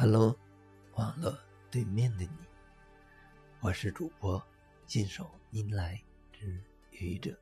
[0.00, 0.34] Hello，
[0.94, 1.38] 网络
[1.70, 2.30] 对面的你，
[3.60, 4.42] 我是主播
[4.86, 6.58] 信手拈来之
[6.92, 7.38] 愚者。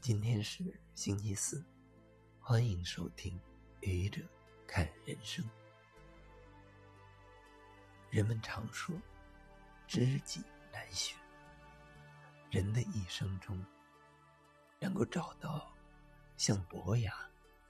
[0.00, 0.62] 今天是
[0.94, 1.66] 星期四，
[2.38, 3.36] 欢迎收听
[3.80, 4.22] 愚者
[4.64, 5.44] 看人生。
[8.10, 8.96] 人们常说，
[9.88, 11.18] 知己难寻。
[12.48, 13.60] 人的一生中，
[14.78, 15.74] 能够找到
[16.36, 17.12] 像伯牙、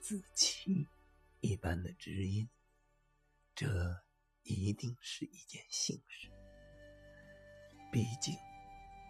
[0.00, 0.86] 子期
[1.40, 2.46] 一般的知音。
[3.56, 3.66] 这
[4.42, 6.30] 一定是一件幸事。
[7.90, 8.36] 毕竟，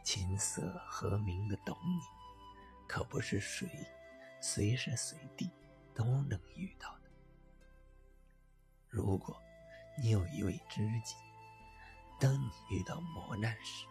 [0.04, 2.00] 琴瑟和鸣的懂你，
[2.87, 3.68] 可不是谁
[4.40, 5.51] 随时随地
[5.92, 7.10] 都能遇到的。
[8.88, 9.37] 如果
[10.01, 11.16] 你有一位知己，
[12.20, 13.84] 当你遇到磨难时，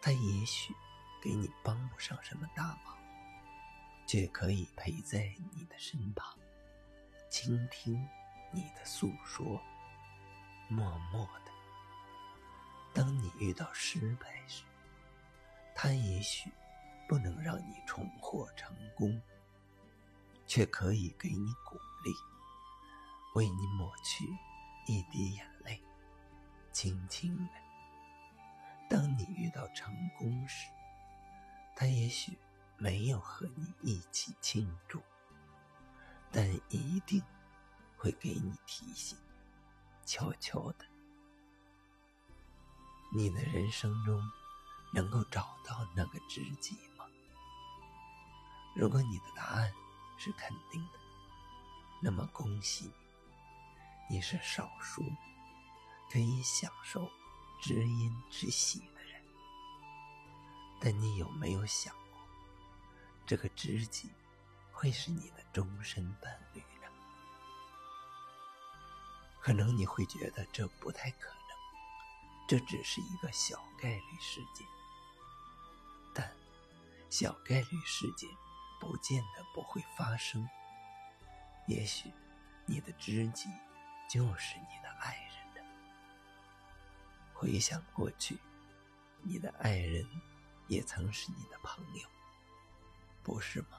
[0.00, 0.72] 他也许
[1.20, 2.96] 给你帮不上什么大忙，
[4.06, 6.38] 却可以陪在你的身旁，
[7.28, 8.08] 倾听。
[8.56, 9.60] 你的诉说，
[10.68, 11.52] 默默的。
[12.92, 14.64] 当你遇到失败时，
[15.74, 16.50] 他也许
[17.08, 19.20] 不能让你重获成功，
[20.46, 22.12] 却可以给你鼓励，
[23.34, 24.24] 为你抹去
[24.86, 25.82] 一滴眼泪，
[26.72, 27.52] 轻轻的。
[28.88, 30.68] 当你遇到成功时，
[31.74, 32.38] 他也许
[32.76, 35.02] 没有和你一起庆祝，
[36.30, 37.22] 但一定。
[37.96, 39.16] 会给你提醒，
[40.04, 40.86] 悄悄的。
[43.12, 44.20] 你的人生中
[44.92, 47.04] 能够找到那个知己吗？
[48.74, 49.72] 如果你的答案
[50.18, 50.98] 是肯定的，
[52.02, 52.90] 那么恭喜
[54.10, 55.02] 你，你是少数
[56.10, 57.08] 可以享受
[57.62, 59.22] 知音之喜的人。
[60.80, 62.20] 但你有没有想过，
[63.24, 64.10] 这个知己
[64.72, 66.62] 会是你的终身伴侣？
[69.44, 74.66] 可能你会觉得这不太可能，这只是一个小概率事件。
[76.14, 76.34] 但
[77.10, 78.26] 小概率事件
[78.80, 80.48] 不见得不会发生。
[81.66, 82.10] 也许
[82.64, 83.50] 你的知己
[84.08, 85.64] 就是你的爱人。
[87.34, 88.38] 回想过去，
[89.20, 90.08] 你的爱人
[90.68, 92.08] 也曾是你的朋友，
[93.22, 93.78] 不是吗？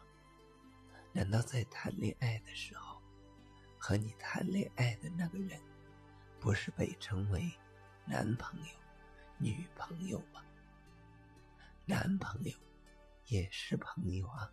[1.11, 2.94] 难道在谈恋爱的时候？
[3.87, 5.61] 和你谈恋爱的那个人，
[6.39, 7.51] 不是被称为
[8.03, 8.65] 男朋友、
[9.37, 10.43] 女朋友吗？
[11.85, 12.51] 男朋友
[13.27, 14.51] 也是朋友啊，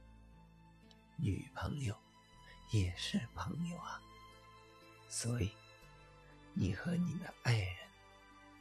[1.17, 1.99] 女朋友
[2.73, 4.03] 也是朋友啊，
[5.09, 5.51] 所以
[6.53, 7.77] 你和你的爱人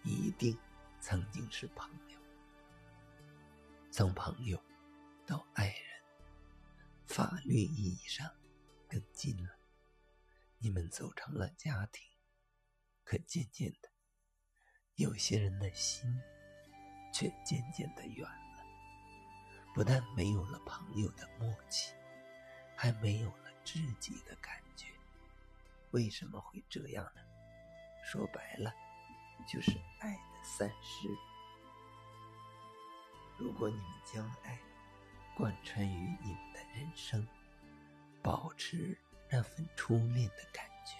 [0.05, 0.57] 一定
[1.01, 2.17] 曾经是朋友。
[3.91, 4.57] 从朋友
[5.25, 6.01] 到爱人，
[7.07, 8.25] 法律意义上
[8.87, 9.60] 更近了。
[10.63, 12.07] 你们走成了家庭，
[13.03, 13.89] 可渐渐的，
[14.93, 16.07] 有些人的心
[17.11, 18.63] 却渐渐的远了。
[19.73, 21.95] 不但没有了朋友的默契，
[22.77, 24.85] 还没有了知己的感觉。
[25.89, 27.21] 为什么会这样呢？
[28.05, 28.71] 说白了，
[29.47, 31.07] 就是爱的散失。
[33.39, 34.59] 如果你们将爱
[35.35, 37.27] 贯穿于你们的人生，
[38.21, 38.95] 保持。
[39.33, 40.97] 那份初恋的感觉，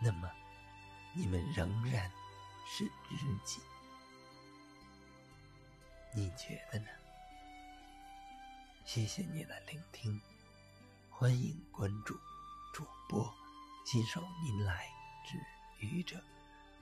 [0.00, 0.30] 那么
[1.16, 2.08] 你们仍然
[2.64, 3.60] 是知己，
[6.14, 6.86] 你觉得呢？
[8.84, 10.20] 谢谢你的聆听，
[11.10, 12.14] 欢迎关注
[12.72, 13.34] 主播
[13.84, 14.86] 新手您来
[15.26, 16.22] 之愚者，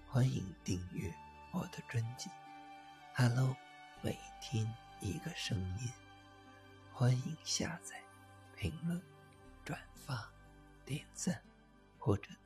[0.06, 1.10] 欢迎订阅
[1.50, 2.28] 我的专辑。
[3.14, 3.56] Hello，
[4.02, 4.70] 每天
[5.00, 5.90] 一个声音，
[6.92, 8.02] 欢迎下载、
[8.54, 9.09] 评论。
[10.90, 11.40] 点赞
[12.00, 12.39] 或者。